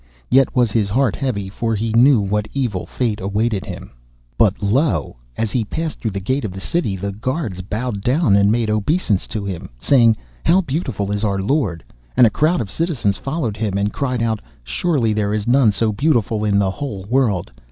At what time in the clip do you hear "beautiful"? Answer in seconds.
10.61-11.11, 15.91-16.43